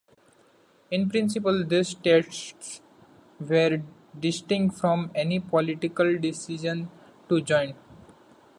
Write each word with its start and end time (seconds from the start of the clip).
In 0.89 1.09
principle, 1.11 1.63
these 1.63 1.93
tests 1.93 2.81
were 3.39 3.83
distinct 4.19 4.79
from 4.79 5.11
any 5.13 5.39
political 5.39 6.17
decision 6.17 6.89
to 7.29 7.39
join. 7.39 7.75